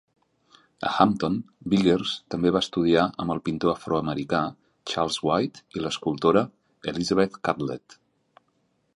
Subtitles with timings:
[0.91, 1.35] A Hampton,
[1.73, 4.39] Biggers també va estudiar amb el pintor afroamericà
[4.93, 6.43] Charles White i l'escultora
[6.93, 7.99] Elizabeth Catlett.